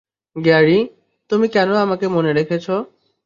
[0.35, 0.79] Gary,
[1.29, 2.65] তুমি কেন আমাকে মনে রেখেছ?